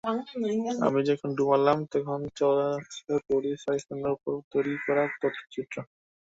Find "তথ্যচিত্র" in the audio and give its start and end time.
5.21-5.75